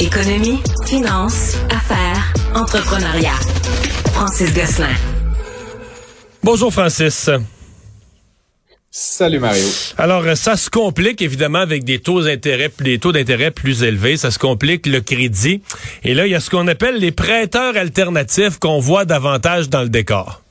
[0.00, 3.38] Économie, finance, affaires, entrepreneuriat.
[4.12, 4.94] Francis Gosselin.
[6.42, 7.30] Bonjour Francis.
[8.90, 9.64] Salut Mario.
[9.98, 14.16] Alors euh, ça se complique évidemment avec des taux d'intérêt des taux d'intérêt plus élevés,
[14.16, 15.62] ça se complique le crédit.
[16.04, 19.82] Et là il y a ce qu'on appelle les prêteurs alternatifs qu'on voit davantage dans
[19.82, 20.41] le décor.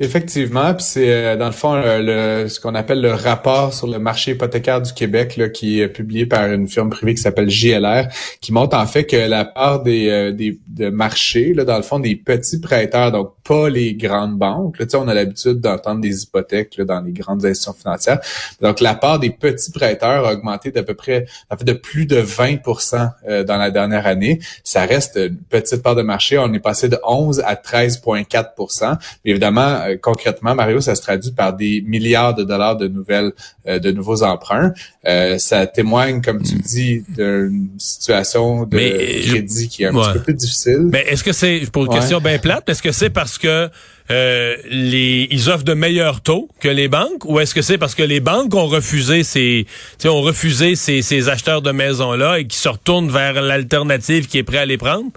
[0.00, 3.98] Effectivement, puis c'est euh, dans le fond le, ce qu'on appelle le rapport sur le
[3.98, 8.06] marché hypothécaire du Québec là, qui est publié par une firme privée qui s'appelle JLR,
[8.40, 11.82] qui montre en fait que la part des, euh, des de marchés, là, dans le
[11.82, 14.78] fond, des petits prêteurs, donc pas les grandes banques.
[14.78, 18.20] Là, on a l'habitude d'entendre des hypothèques là, dans les grandes institutions financières.
[18.60, 22.06] Donc la part des petits prêteurs a augmenté d'à peu près, en fait, de plus
[22.06, 24.38] de 20% euh, dans la dernière année.
[24.62, 26.38] Ça reste une petite part de marché.
[26.38, 31.32] On est passé de 11 à 13,4 Mais évidemment, euh, concrètement, Mario, ça se traduit
[31.32, 33.32] par des milliards de dollars de nouvelles,
[33.66, 34.72] euh, de nouveaux emprunts.
[35.06, 40.20] Euh, ça témoigne, comme tu dis, d'une situation de crédit qui est un petit peu
[40.20, 40.88] plus difficile.
[40.92, 43.68] Mais est-ce que c'est, pour une question bien plate, est-ce que c'est parce que
[44.10, 48.02] les, ils offrent de meilleurs taux que les banques, ou est-ce que c'est parce que
[48.02, 49.66] les banques ont refusé ces,
[50.06, 54.38] ont refusé ces, ces acheteurs de maisons là et qui se retournent vers l'alternative qui
[54.38, 55.10] est prêt à les prendre?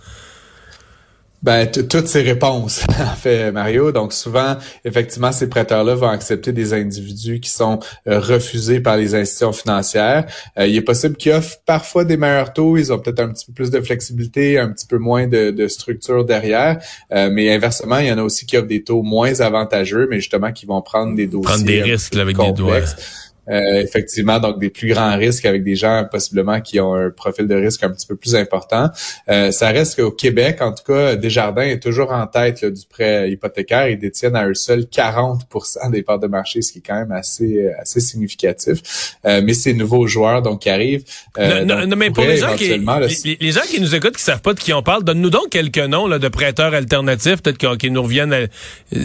[1.43, 3.91] Ben, toutes ces réponses, en fait, Mario.
[3.91, 9.15] Donc, souvent, effectivement, ces prêteurs-là vont accepter des individus qui sont euh, refusés par les
[9.15, 10.27] institutions financières.
[10.59, 12.77] Euh, il est possible qu'ils offrent parfois des meilleurs taux.
[12.77, 16.25] Ils ont peut-être un petit peu plus de flexibilité, un petit peu moins de, structure
[16.25, 16.79] derrière.
[17.11, 20.19] Euh, mais inversement, il y en a aussi qui offrent des taux moins avantageux, mais
[20.19, 22.81] justement qui vont prendre des dossiers prendre des risques avec des doigts.
[23.49, 27.47] Euh, effectivement, donc des plus grands risques avec des gens possiblement qui ont un profil
[27.47, 28.91] de risque un petit peu plus important.
[29.29, 33.31] Euh, ça reste qu'au Québec, en tout cas, Desjardins est toujours en tête du prêt
[33.31, 33.89] hypothécaire.
[33.89, 37.11] Ils détiennent à eux seuls 40% des parts de marché, ce qui est quand même
[37.11, 39.17] assez assez significatif.
[39.25, 41.03] Euh, mais ces nouveaux joueurs donc qui arrivent.
[41.39, 44.53] non, non, mais pour les gens, qui, les, gens qui nous écoutent, qui savent pas
[44.53, 48.03] de qui on parle, donne-nous donc quelques noms là, de prêteurs alternatifs, peut-être qu'ils nous
[48.03, 48.47] reviennent.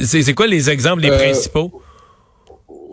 [0.04, 1.82] C'est quoi les exemples les principaux?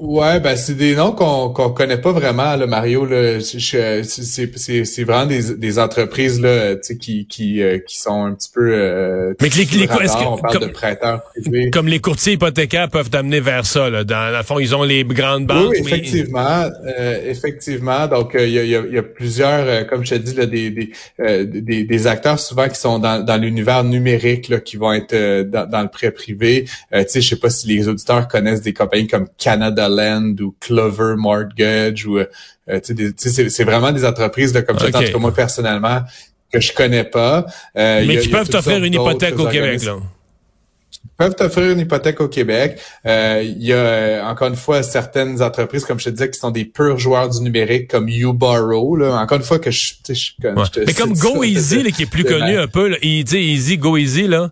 [0.03, 3.05] Ouais, ben c'est des noms qu'on qu'on connaît pas vraiment, là, Mario.
[3.05, 8.73] Là, c'est vraiment des, des entreprises là, qui qui euh, qui sont un petit peu.
[8.73, 9.83] Euh, Mais les, les,
[10.25, 11.69] on parle comme, de prêteurs privés.
[11.69, 13.89] Comme les courtiers hypothécaires peuvent t'amener vers ça.
[13.89, 14.03] Là?
[14.03, 15.71] Dans le fond, ils ont les grandes banques.
[15.71, 18.05] Oui, effectivement, euh, effectivement.
[18.07, 20.91] Donc il y a, y, a, plusieurs, comme je te dis, là, des des,
[21.45, 25.65] des, des acteurs souvent qui sont dans, dans l'univers numérique là, qui vont être dans,
[25.65, 26.65] dans le prêt privé.
[26.91, 30.55] tu sais, je sais pas si les auditeurs connaissent des compagnies comme Canada Land ou
[30.59, 32.25] Clover Mortgage ou euh,
[32.69, 32.79] euh
[33.17, 36.01] c'est vraiment des entreprises de comme ça, en tout cas moi personnellement
[36.51, 37.45] que je connais pas.
[37.77, 39.97] Euh, Mais qui peuvent t'offrir une hypothèque au Québec là
[41.17, 42.79] peuvent t'offrir une hypothèque au Québec.
[43.05, 46.51] Euh, il y a encore une fois certaines entreprises, comme je te disais, qui sont
[46.51, 48.95] des purs joueurs du numérique, comme YouBorrow.
[48.95, 49.15] Là.
[49.17, 52.57] Encore une fois que je, je, je, Mais comme Go Easy, qui est plus connu
[52.57, 54.51] un peu, là, il dit Easy, Go Easy, là.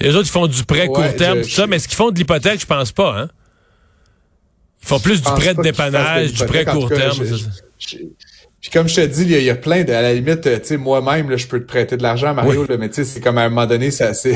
[0.00, 2.18] Les autres, ils font du prêt court terme, tout ça, mais est-ce qu'ils font de
[2.18, 3.28] l'hypothèque, je pense pas, hein?
[4.88, 7.18] Font plus du prêt de dépannage, du prêt court terme.
[8.60, 10.76] Puis comme je te dis, il y, a, plein de, à la limite, tu sais,
[10.76, 13.50] moi-même, je peux te prêter de l'argent, Mario, mais tu sais, c'est comme à un
[13.50, 14.12] moment donné, c'est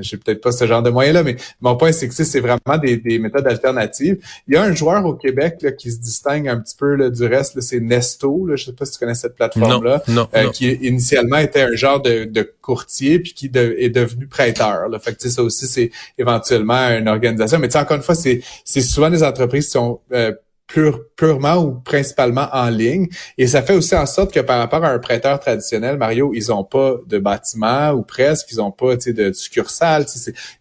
[0.00, 2.98] j'ai peut-être pas ce genre de moyens-là, mais mon point, c'est que c'est vraiment des,
[2.98, 4.18] des, méthodes alternatives.
[4.46, 7.10] Il y a un joueur au Québec là, qui se distingue un petit peu là,
[7.10, 10.70] du reste, c'est Nesto, là, je sais pas si tu connais cette plateforme-là, euh, qui
[10.70, 14.88] initialement était un genre de, de courtier, puis qui est devenu prêteur.
[14.88, 14.98] Là.
[15.00, 17.58] Fait que ça aussi, c'est éventuellement une organisation.
[17.58, 18.40] Mais encore une fois, c'est
[18.82, 20.32] souvent des entreprises qui sont euh,
[20.68, 23.08] purement ou principalement en ligne.
[23.38, 26.52] Et ça fait aussi en sorte que par rapport à un prêteur traditionnel, Mario, ils
[26.52, 30.04] ont pas de bâtiment ou presque, ils ont pas de succursale.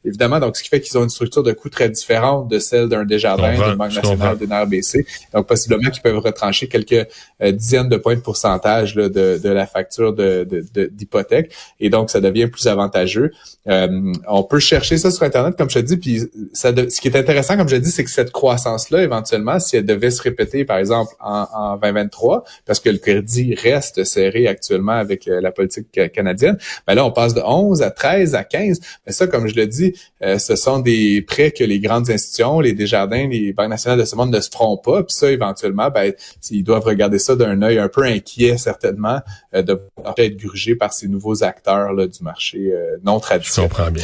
[0.06, 2.88] Évidemment, donc ce qui fait qu'ils ont une structure de coût très différente de celle
[2.88, 5.06] d'un Desjardins, d'une Banque nationale, d'une RBC.
[5.34, 7.08] Donc possiblement qu'ils peuvent retrancher quelques
[7.42, 11.50] euh, dizaines de points de pourcentage là, de, de, la facture d'hypothèque.
[11.50, 13.32] De, Et donc, ça devient plus avantageux.
[13.68, 16.22] Euh, on peut chercher ça sur Internet, comme je te dis, puis
[16.54, 19.86] ça ce qui est intéressant, comme je dis, c'est que cette croissance-là, éventuellement, si elle
[19.98, 24.94] devait se répéter, par exemple, en, en 2023, parce que le crédit reste serré actuellement
[24.94, 28.80] avec euh, la politique canadienne, ben là, on passe de 11 à 13 à 15.
[29.06, 32.60] Mais ça, comme je le dis, euh, ce sont des prêts que les grandes institutions,
[32.60, 35.04] les Desjardins, les banques nationales de ce monde ne se feront pas.
[35.04, 36.14] Puis ça, éventuellement, ben,
[36.52, 39.20] ils doivent regarder ça d'un œil un peu inquiet, certainement,
[39.54, 39.80] euh, de
[40.18, 42.74] être grugé par ces nouveaux acteurs là, du marché
[43.04, 43.70] non traditionnel.
[43.70, 44.04] Je comprends bien.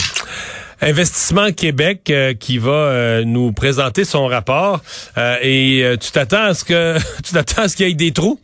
[0.83, 4.81] Investissement Québec euh, qui va euh, nous présenter son rapport
[5.17, 8.11] euh, et tu t'attends à ce que tu t'attends à ce qu'il y ait des
[8.11, 8.37] trous?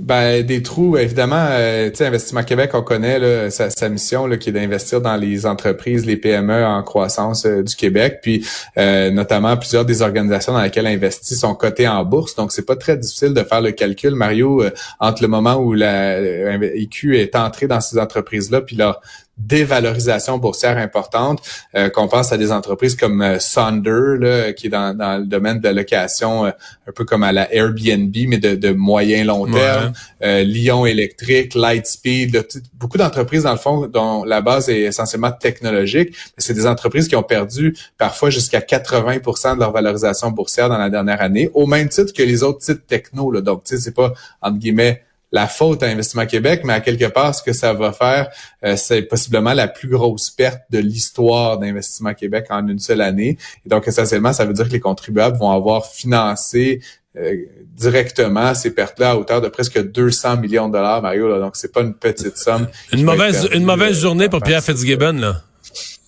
[0.00, 4.26] Ben, des trous, évidemment, euh, tu sais, Investissement Québec, on connaît là, sa, sa, mission
[4.26, 8.18] là, qui est d'investir dans les entreprises, les PME en croissance euh, du Québec.
[8.20, 8.44] Puis
[8.76, 12.34] euh, notamment plusieurs des organisations dans lesquelles investit sont cotées en bourse.
[12.34, 14.64] Donc, c'est pas très difficile de faire le calcul, Mario,
[14.98, 19.00] entre le moment où la est entrée dans ces entreprises-là, puis leur
[19.36, 21.42] dévalorisation boursière importante,
[21.74, 25.26] euh, qu'on pense à des entreprises comme euh, Sonder, là, qui est dans, dans, le
[25.26, 26.50] domaine de la location, euh,
[26.86, 29.92] un peu comme à la Airbnb, mais de, de moyen long terme,
[30.22, 36.14] euh, Lyon Électrique, Lightspeed, beaucoup d'entreprises dans le fond dont la base est essentiellement technologique.
[36.38, 40.90] C'est des entreprises qui ont perdu parfois jusqu'à 80% de leur valorisation boursière dans la
[40.90, 43.30] dernière année, au même titre que les autres titres techno.
[43.32, 43.40] Là.
[43.40, 45.02] Donc, tu sais, c'est pas entre guillemets
[45.34, 48.28] la faute à Investissement Québec, mais à quelque part, ce que ça va faire,
[48.64, 53.36] euh, c'est possiblement la plus grosse perte de l'histoire d'Investissement Québec en une seule année.
[53.66, 56.80] Et donc, essentiellement, ça veut dire que les contribuables vont avoir financé
[57.16, 57.34] euh,
[57.76, 61.28] directement ces pertes-là à hauteur de presque 200 millions de dollars, Mario.
[61.28, 61.40] Là.
[61.40, 62.68] Donc, c'est pas une petite somme.
[62.92, 65.42] Une mauvaise, une mauvaise journée pour Pierre Fitzgibbon, là.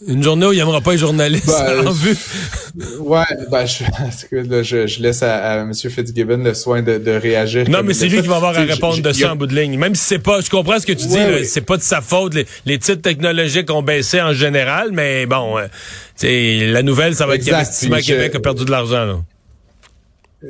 [0.06, 2.16] Une journée où il n'aimera pas les journalistes ben, en vue.
[3.00, 3.82] Ouais, ben je,
[4.62, 5.72] je, je laisse à, à, M.
[5.72, 7.68] Fitzgibbon le soin de, de réagir.
[7.70, 9.78] Non, mais c'est lui qui va avoir à répondre de ça en bout de ligne.
[9.78, 12.02] Même si c'est pas, je comprends ce que tu ouais, dis, c'est pas de sa
[12.02, 12.34] faute.
[12.34, 17.36] Les, les, titres technologiques ont baissé en général, mais bon, euh, la nouvelle, ça va
[17.36, 19.24] être qu'Investissement Québec a perdu de l'argent.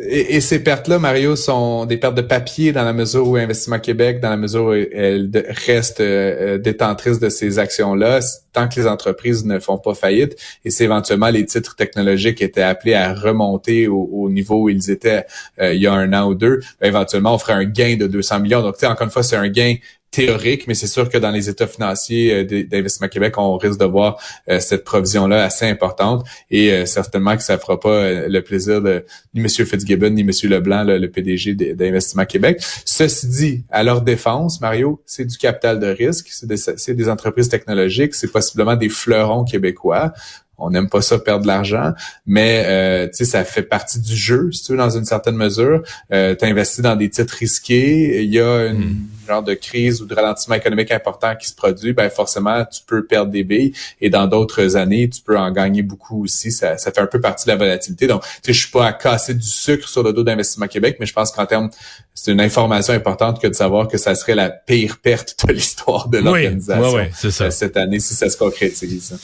[0.03, 4.21] Et, ces pertes-là, Mario, sont des pertes de papier dans la mesure où Investissement Québec,
[4.21, 5.31] dans la mesure où elle
[5.67, 8.21] reste euh, détentrice de ces actions-là,
[8.53, 10.37] tant que les entreprises ne font pas faillite.
[10.65, 14.91] Et c'est éventuellement les titres technologiques étaient appelés à remonter au, au niveau où ils
[14.91, 15.25] étaient
[15.61, 18.07] euh, il y a un an ou deux, ben, éventuellement, on ferait un gain de
[18.07, 18.63] 200 millions.
[18.63, 19.77] Donc, encore une fois, c'est un gain
[20.17, 23.85] théorique, mais c'est sûr que dans les états financiers euh, d'Investissement Québec, on risque de
[23.85, 24.19] voir
[24.49, 29.05] euh, cette provision-là assez importante et euh, certainement que ça fera pas le plaisir de
[29.35, 29.49] ni M.
[29.49, 30.31] Fitzgibbon ni M.
[30.45, 32.63] Leblanc, le PDG d'Investissement Québec.
[32.87, 37.51] Ceci dit, à leur défense, Mario, c'est du capital de risque, c'est des, des entreprises
[37.51, 40.13] technologiques, c'est possiblement des fleurons québécois
[40.59, 41.93] on n'aime pas ça perdre de l'argent,
[42.27, 45.83] mais euh, ça fait partie du jeu, si tu veux, dans une certaine mesure.
[46.13, 49.07] Euh, tu investis dans des titres risqués, il y a une mm.
[49.27, 53.05] Genre de crise ou de ralentissement économique important qui se produit, ben forcément tu peux
[53.05, 56.51] perdre des billes et dans d'autres années tu peux en gagner beaucoup aussi.
[56.51, 58.07] Ça, ça fait un peu partie de la volatilité.
[58.07, 60.97] Donc tu sais je suis pas à casser du sucre sur le dos d'Investissement Québec,
[61.01, 61.71] mais je pense qu'en termes
[62.15, 66.09] c'est une information importante que de savoir que ça serait la pire perte de l'histoire
[66.09, 69.15] de l'organisation oui, euh, cette année si ça se concrétise.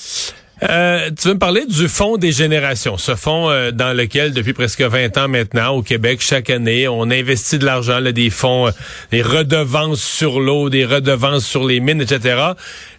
[0.68, 4.52] Euh, tu veux me parler du Fonds des générations, ce fonds euh, dans lequel, depuis
[4.52, 8.70] presque 20 ans maintenant, au Québec, chaque année, on investit de l'argent, des fonds, euh,
[9.10, 12.52] des redevances sur l'eau, des redevances sur les mines, etc.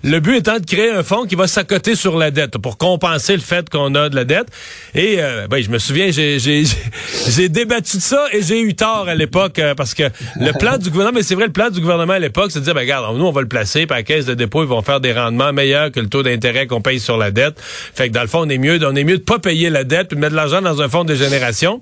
[0.04, 3.34] Le but étant de créer un fonds qui va s'accoter sur la dette pour compenser
[3.34, 4.48] le fait qu'on a de la dette.
[4.94, 5.20] Et
[5.50, 9.94] ben, je me souviens, j'ai débattu de ça et j'ai eu tort à l'époque parce
[9.94, 10.04] que
[10.36, 12.66] le plan du gouvernement, mais c'est vrai, le plan du gouvernement à l'époque, c'est de
[12.66, 14.82] dire, ben, regarde, nous, on va le placer, à la caisse de dépôt, ils vont
[14.82, 17.53] faire des rendements meilleurs que le taux d'intérêt qu'on paye sur la dette.
[17.94, 19.84] Fait que dans le fond, on est mieux, on est mieux de pas payer la
[19.84, 21.82] dette puis de mettre de l'argent dans un fonds de génération.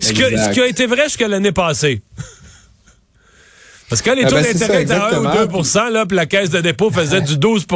[0.00, 2.02] Ce, que, ce qui a été vrai jusqu'à l'année passée.
[3.92, 6.24] Parce que les ah, taux ben, d'intérêt étaient à 1 ou 2 là, puis la
[6.24, 7.66] caisse de dépôt faisait du 12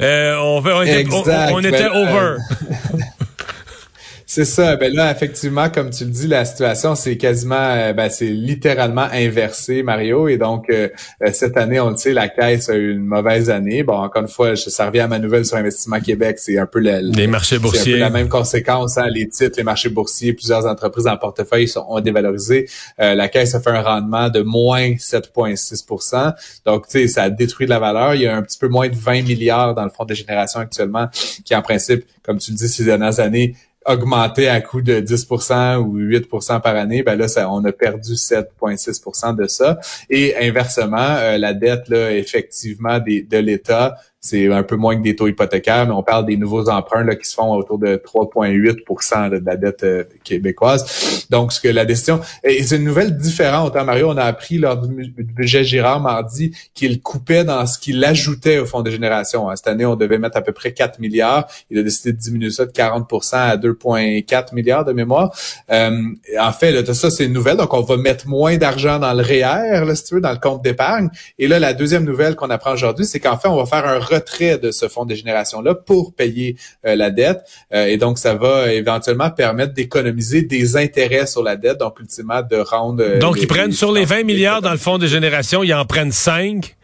[0.00, 2.36] euh, on, on, était, on, était ben, over.
[4.38, 4.76] C'est ça.
[4.76, 9.08] Ben là, effectivement, comme tu le dis, la situation c'est quasiment, euh, ben, c'est littéralement
[9.12, 10.28] inversé, Mario.
[10.28, 10.90] Et donc euh,
[11.24, 13.82] euh, cette année, on le sait, la caisse a eu une mauvaise année.
[13.82, 16.38] Bon, encore une fois, ça revient à ma nouvelle sur Investissement Québec.
[16.38, 17.94] C'est un peu les marchés boursiers.
[17.94, 18.96] Un peu la même conséquence.
[18.96, 22.68] Hein, les titres, les marchés boursiers, plusieurs entreprises en portefeuille sont ont dévalorisé.
[22.96, 26.32] la caisse a fait un rendement de moins 7,6%
[26.64, 28.14] Donc, tu sais, ça a détruit de la valeur.
[28.14, 30.60] Il y a un petit peu moins de 20 milliards dans le fonds de génération
[30.60, 31.08] actuellement,
[31.44, 33.56] qui en principe, comme tu le dis, ces dernières années
[33.88, 38.14] augmenté à coût de 10% ou 8% par année, ben là, ça, on a perdu
[38.14, 39.78] 7,6% de ça.
[40.10, 45.02] Et inversement, euh, la dette, là, effectivement, des, de l'État c'est un peu moins que
[45.02, 47.96] des taux hypothécaires, mais on parle des nouveaux emprunts là, qui se font autour de
[47.96, 51.26] 3,8% de la dette euh, québécoise.
[51.30, 52.20] Donc, ce que la décision...
[52.42, 53.76] Et c'est une nouvelle différente.
[53.76, 58.04] Hein, Mario, on a appris lors du budget Girard mardi qu'il coupait dans ce qu'il
[58.04, 59.48] ajoutait au fonds de génération.
[59.48, 59.54] Hein.
[59.54, 61.46] Cette année, on devait mettre à peu près 4 milliards.
[61.70, 65.32] Il a décidé de diminuer ça de 40% à 2,4 milliards de mémoire.
[65.70, 65.96] Euh,
[66.40, 67.56] en fait, là, ça, c'est une nouvelle.
[67.56, 70.38] Donc, on va mettre moins d'argent dans le REER, là, si tu veux, dans le
[70.38, 71.08] compte d'épargne.
[71.38, 74.07] Et là, la deuxième nouvelle qu'on apprend aujourd'hui, c'est qu'en fait, on va faire un
[74.14, 77.40] retrait de ce fonds de génération-là pour payer euh, la dette.
[77.72, 82.42] Euh, et donc, ça va éventuellement permettre d'économiser des intérêts sur la dette, donc ultimement
[82.42, 83.02] de rendre...
[83.02, 85.84] Euh, donc, ils prennent sur les 20 milliards dans le fonds de génération, ils en
[85.84, 86.74] prennent 5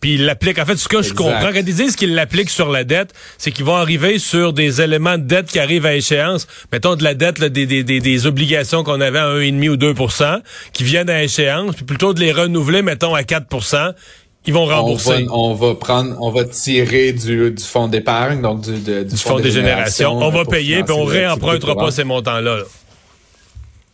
[0.00, 0.58] puis il l'applique.
[0.58, 3.50] En fait, ce que je comprends, quand ils disent qu'ils l'appliquent sur la dette, c'est
[3.50, 6.46] qu'ils vont arriver sur des éléments de dette qui arrivent à échéance.
[6.72, 9.76] Mettons de la dette, là, des, des, des, des, obligations qu'on avait à 1,5 ou
[9.76, 10.40] 2%
[10.72, 13.46] qui viennent à échéance, puis plutôt de les renouveler, mettons, à 4
[14.46, 15.26] ils vont rembourser.
[15.30, 19.50] On va, prendre, on va tirer du, du fonds d'épargne, donc du, du, fonds, des
[19.50, 20.16] générations.
[20.16, 22.56] On va payer, puis on réempruntera pas ces montants-là.
[22.56, 22.64] là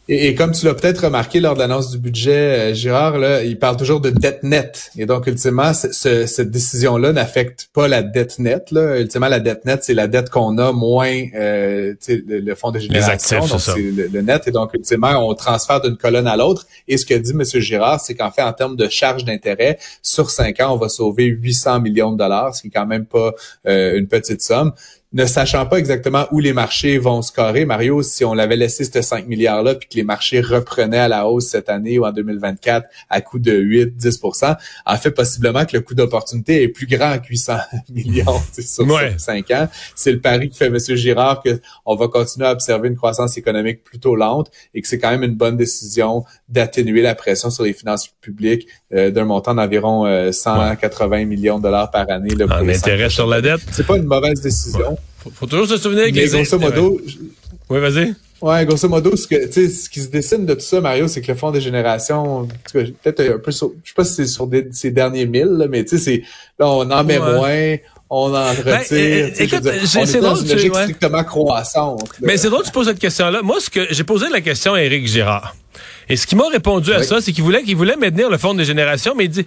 [0.09, 3.57] et, comme tu l'as peut-être remarqué lors de l'annonce du budget, euh, Girard, là, il
[3.57, 4.91] parle toujours de dette nette.
[4.99, 8.73] Et donc, ultimement, cette décision-là n'affecte pas la dette nette.
[8.73, 8.99] Là.
[8.99, 12.81] Ultimement, la dette nette, c'est la dette qu'on a moins euh, le, le, fonds de
[12.81, 13.47] génération.
[13.47, 14.49] donc, c'est le, net.
[14.49, 16.67] Et donc, ultimement, on transfère d'une colonne à l'autre.
[16.89, 17.45] Et ce que dit M.
[17.45, 21.27] Girard, c'est qu'en fait, en termes de charge d'intérêt, sur cinq ans, on va sauver
[21.27, 23.33] 800 millions de dollars, ce qui est quand même pas
[23.69, 24.73] euh, une petite somme
[25.13, 29.03] ne sachant pas exactement où les marchés vont scorer, Mario, si on l'avait laissé ce
[29.03, 32.89] 5 milliards-là, puis que les marchés reprenaient à la hausse cette année ou en 2024
[33.11, 37.29] à coût de 8-10% en fait possiblement que le coût d'opportunité est plus grand que
[37.29, 37.57] 800
[37.91, 38.87] millions sur
[39.19, 39.69] 5 ans.
[39.95, 40.79] C'est le pari que fait M.
[40.79, 45.11] Girard qu'on va continuer à observer une croissance économique plutôt lente et que c'est quand
[45.11, 50.33] même une bonne décision d'atténuer la pression sur les finances publiques euh, d'un montant d'environ
[50.33, 52.35] 180 euh, millions de dollars par année.
[52.35, 53.61] Là, en intérêt sur la dette?
[53.73, 54.97] C'est pas une mauvaise décision.
[55.35, 57.01] Faut, toujours se souvenir que grosso modo,
[57.69, 58.15] Oui, vas-y.
[58.41, 61.31] Ouais, grosso modo, ce, que, ce qui se dessine de tout ça, Mario, c'est que
[61.31, 64.91] le fonds des générations, peut-être un peu sur, je sais pas si c'est sur ces
[64.91, 66.23] derniers mille, mais tu sais, c'est,
[66.59, 67.77] là, on en met moins,
[68.11, 69.29] on en ben, retire.
[69.29, 72.03] Ben, écoute, c'est drôle, une logique strictement croissante.
[72.21, 73.43] Mais c'est drôle que tu poses cette question-là.
[73.43, 75.55] Moi, ce que j'ai posé la question à Éric Girard.
[76.09, 78.55] Et ce qui m'a répondu à ça, c'est qu'il voulait qu'il voulait maintenir le fonds
[78.55, 79.47] des générations, mais il dit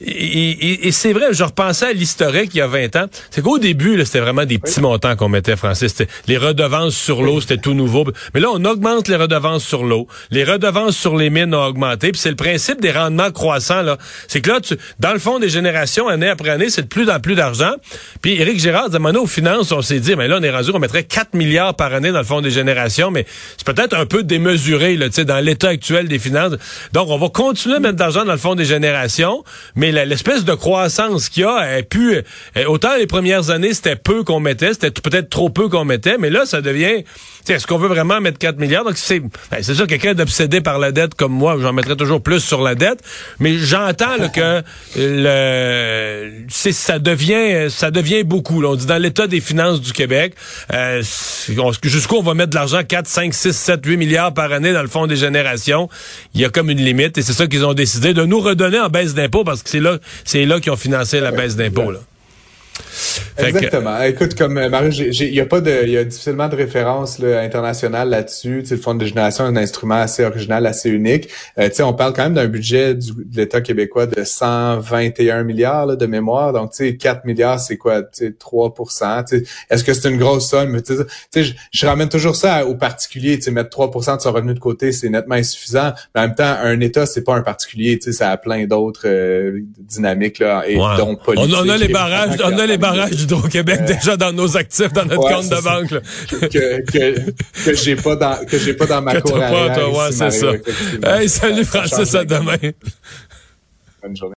[0.00, 3.06] et, c'est vrai, je repensais à l'historique il y a 20 ans.
[3.30, 5.94] C'est qu'au début, c'était vraiment des petits montants qu'on mettait, Francis.
[6.26, 8.04] Les redevances sur l'eau, c'était tout nouveau.
[8.34, 10.08] Mais là, on augmente les redevances sur l'eau.
[10.30, 12.10] Les redevances sur les mines ont augmenté.
[12.10, 13.82] Puis c'est le principe des rendements croissants.
[13.82, 13.96] là.
[14.26, 17.08] C'est que là, tu, dans le fond des générations, année après année, c'est de plus
[17.08, 17.72] en plus d'argent.
[18.20, 20.80] Puis Éric Gérard, demandé aux finances, on s'est dit, mais là, on est rendu, on
[20.80, 23.12] mettrait 4 milliards par année dans le fond des générations.
[23.12, 26.54] Mais c'est peut-être un peu démesuré là, dans l'état actuel des finances.
[26.92, 29.44] Donc, on va continuer à mettre d'argent dans le fond des générations.
[29.76, 32.16] Mais l'espèce de croissance qu'il y a, elle pu,
[32.66, 36.30] autant les premières années, c'était peu qu'on mettait, c'était peut-être trop peu qu'on mettait, mais
[36.30, 37.04] là, ça devient,
[37.48, 38.84] est-ce qu'on veut vraiment mettre 4 milliards?
[38.84, 42.22] Donc, c'est, ben, c'est sûr, quelqu'un d'obsédé par la dette comme moi, j'en mettrais toujours
[42.22, 43.00] plus sur la dette,
[43.38, 44.62] mais j'entends que
[44.96, 48.60] le, ça devient, ça devient beaucoup.
[48.60, 48.68] Là.
[48.70, 50.34] On dit dans l'état des finances du Québec,
[50.72, 51.02] euh,
[51.82, 54.82] jusqu'où on va mettre de l'argent, 4, 5, 6, 7, 8 milliards par année dans
[54.82, 55.88] le fonds des générations,
[56.34, 58.80] il y a comme une limite, et c'est ça qu'ils ont décidé de nous redonner
[58.80, 61.92] en baisse d'impôts, parce que c'est là, c'est qu'ils ont financé la baisse d'impôts.
[63.36, 64.00] Exactement.
[64.02, 67.18] Écoute, comme euh, Marie, il y a pas de, il y a difficilement de référence
[67.18, 68.64] là, internationale là-dessus.
[68.70, 71.28] Le fonds de génération est un instrument assez original, assez unique.
[71.58, 75.96] Euh, on parle quand même d'un budget du, de l'État québécois de 121 milliards là,
[75.96, 76.52] de mémoire.
[76.52, 80.80] Donc, tu sais, 4 milliards, c'est quoi, 3% Est-ce que c'est une grosse somme?
[80.82, 80.94] Tu
[81.30, 83.36] sais, je, je ramène toujours ça aux particuliers.
[83.36, 85.92] Tu sais, mettre 3% de son revenu de côté, c'est nettement insuffisant.
[86.14, 87.98] Mais en même temps, un État, c'est pas un particulier.
[87.98, 92.36] Tu sais, ça a plein d'autres euh, dynamiques là, et donc On, a les barrages,
[92.44, 96.02] on a les barrages d'Hydro-Québec euh, déjà dans nos actifs, dans notre compte de banque.
[96.30, 97.30] Que, que,
[97.64, 99.38] que j'ai pas dans que j'ai pas dans ma cour
[100.10, 100.52] c'est ça.
[101.04, 102.56] Hey, salut Francis, à demain.
[104.02, 104.32] Bonne journée.